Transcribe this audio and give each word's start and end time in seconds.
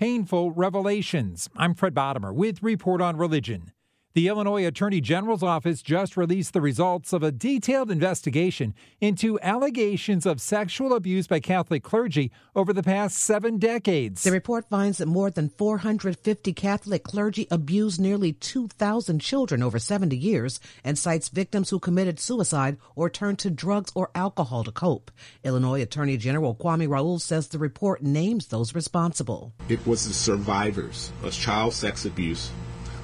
painful 0.00 0.50
revelations. 0.52 1.50
I'm 1.54 1.74
Fred 1.74 1.92
Bodimer 1.92 2.32
with 2.34 2.62
Report 2.62 3.02
on 3.02 3.18
Religion. 3.18 3.70
The 4.12 4.26
Illinois 4.26 4.66
Attorney 4.66 5.00
General's 5.00 5.44
office 5.44 5.82
just 5.82 6.16
released 6.16 6.52
the 6.52 6.60
results 6.60 7.12
of 7.12 7.22
a 7.22 7.30
detailed 7.30 7.92
investigation 7.92 8.74
into 9.00 9.38
allegations 9.38 10.26
of 10.26 10.40
sexual 10.40 10.94
abuse 10.94 11.28
by 11.28 11.38
Catholic 11.38 11.84
clergy 11.84 12.32
over 12.56 12.72
the 12.72 12.82
past 12.82 13.18
seven 13.18 13.58
decades. 13.58 14.24
The 14.24 14.32
report 14.32 14.68
finds 14.68 14.98
that 14.98 15.06
more 15.06 15.30
than 15.30 15.48
450 15.50 16.52
Catholic 16.54 17.04
clergy 17.04 17.46
abused 17.52 18.00
nearly 18.00 18.32
2,000 18.32 19.20
children 19.20 19.62
over 19.62 19.78
70 19.78 20.16
years 20.16 20.58
and 20.82 20.98
cites 20.98 21.28
victims 21.28 21.70
who 21.70 21.78
committed 21.78 22.18
suicide 22.18 22.78
or 22.96 23.08
turned 23.10 23.38
to 23.38 23.48
drugs 23.48 23.92
or 23.94 24.10
alcohol 24.16 24.64
to 24.64 24.72
cope. 24.72 25.12
Illinois 25.44 25.82
Attorney 25.82 26.16
General 26.16 26.56
Kwame 26.56 26.88
Raoul 26.88 27.20
says 27.20 27.46
the 27.46 27.58
report 27.58 28.02
names 28.02 28.48
those 28.48 28.74
responsible. 28.74 29.52
It 29.68 29.86
was 29.86 30.08
the 30.08 30.14
survivors 30.14 31.12
of 31.22 31.32
child 31.32 31.74
sex 31.74 32.06
abuse 32.06 32.50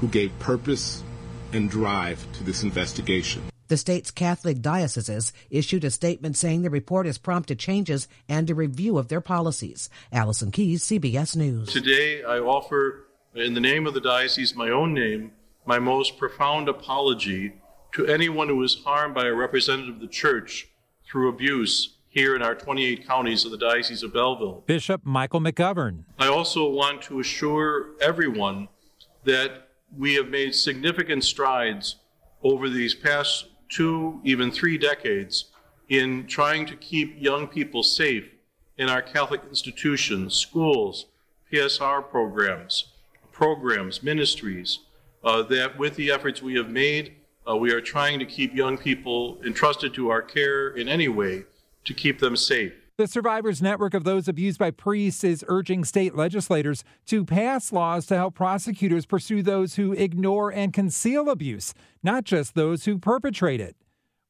who 0.00 0.08
gave 0.08 0.36
purpose 0.38 1.02
and 1.52 1.70
drive 1.70 2.26
to 2.34 2.44
this 2.44 2.62
investigation. 2.62 3.42
The 3.68 3.76
state's 3.76 4.12
Catholic 4.12 4.62
dioceses 4.62 5.32
issued 5.50 5.82
a 5.82 5.90
statement 5.90 6.36
saying 6.36 6.62
the 6.62 6.70
report 6.70 7.06
has 7.06 7.18
prompted 7.18 7.58
changes 7.58 8.06
and 8.28 8.48
a 8.48 8.54
review 8.54 8.96
of 8.96 9.08
their 9.08 9.20
policies. 9.20 9.90
Allison 10.12 10.52
Keyes, 10.52 10.84
CBS 10.84 11.34
News. 11.34 11.72
Today, 11.72 12.22
I 12.22 12.38
offer, 12.38 13.06
in 13.34 13.54
the 13.54 13.60
name 13.60 13.86
of 13.86 13.94
the 13.94 14.00
diocese, 14.00 14.54
my 14.54 14.70
own 14.70 14.94
name, 14.94 15.32
my 15.64 15.80
most 15.80 16.16
profound 16.16 16.68
apology 16.68 17.54
to 17.94 18.06
anyone 18.06 18.48
who 18.48 18.56
was 18.56 18.82
harmed 18.84 19.14
by 19.14 19.26
a 19.26 19.34
representative 19.34 19.96
of 19.96 20.00
the 20.00 20.06
church 20.06 20.68
through 21.04 21.28
abuse 21.28 21.96
here 22.08 22.36
in 22.36 22.42
our 22.42 22.54
28 22.54 23.06
counties 23.06 23.44
of 23.44 23.50
the 23.50 23.58
Diocese 23.58 24.02
of 24.02 24.12
Belleville. 24.12 24.64
Bishop 24.66 25.02
Michael 25.04 25.40
McGovern. 25.40 26.04
I 26.18 26.28
also 26.28 26.68
want 26.68 27.02
to 27.02 27.20
assure 27.20 27.88
everyone 28.00 28.68
that 29.24 29.65
we 29.94 30.14
have 30.14 30.28
made 30.28 30.54
significant 30.54 31.24
strides 31.24 31.96
over 32.42 32.68
these 32.68 32.94
past 32.94 33.46
two, 33.68 34.20
even 34.24 34.50
three 34.50 34.78
decades 34.78 35.50
in 35.88 36.26
trying 36.26 36.66
to 36.66 36.76
keep 36.76 37.14
young 37.20 37.46
people 37.46 37.82
safe 37.82 38.24
in 38.78 38.88
our 38.88 39.02
Catholic 39.02 39.42
institutions, 39.48 40.34
schools, 40.34 41.06
PSR 41.52 42.08
programs, 42.08 42.92
programs, 43.32 44.02
ministries, 44.02 44.80
uh, 45.24 45.42
that 45.42 45.78
with 45.78 45.96
the 45.96 46.10
efforts 46.10 46.42
we 46.42 46.54
have 46.54 46.70
made, 46.70 47.16
uh, 47.48 47.56
we 47.56 47.72
are 47.72 47.80
trying 47.80 48.18
to 48.18 48.26
keep 48.26 48.54
young 48.54 48.76
people 48.76 49.40
entrusted 49.44 49.94
to 49.94 50.10
our 50.10 50.22
care 50.22 50.68
in 50.68 50.88
any 50.88 51.08
way 51.08 51.44
to 51.84 51.94
keep 51.94 52.18
them 52.18 52.36
safe. 52.36 52.72
The 52.98 53.06
Survivors 53.06 53.60
Network 53.60 53.92
of 53.92 54.04
those 54.04 54.26
abused 54.26 54.58
by 54.58 54.70
priests 54.70 55.22
is 55.22 55.44
urging 55.48 55.84
state 55.84 56.14
legislators 56.14 56.82
to 57.04 57.26
pass 57.26 57.70
laws 57.70 58.06
to 58.06 58.16
help 58.16 58.34
prosecutors 58.34 59.04
pursue 59.04 59.42
those 59.42 59.74
who 59.74 59.92
ignore 59.92 60.50
and 60.50 60.72
conceal 60.72 61.28
abuse, 61.28 61.74
not 62.02 62.24
just 62.24 62.54
those 62.54 62.86
who 62.86 62.96
perpetrate 62.96 63.60
it. 63.60 63.76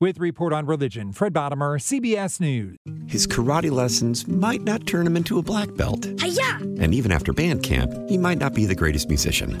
With 0.00 0.18
Report 0.18 0.52
on 0.52 0.66
Religion, 0.66 1.12
Fred 1.12 1.32
Bodimer, 1.32 1.78
CBS 1.78 2.40
News. 2.40 2.76
His 3.06 3.28
karate 3.28 3.70
lessons 3.70 4.26
might 4.26 4.62
not 4.62 4.84
turn 4.84 5.06
him 5.06 5.16
into 5.16 5.38
a 5.38 5.42
black 5.42 5.72
belt. 5.76 6.04
Hi-ya! 6.18 6.56
And 6.80 6.92
even 6.92 7.12
after 7.12 7.32
band 7.32 7.62
camp, 7.62 7.92
he 8.08 8.18
might 8.18 8.38
not 8.38 8.52
be 8.52 8.66
the 8.66 8.74
greatest 8.74 9.08
musician. 9.08 9.60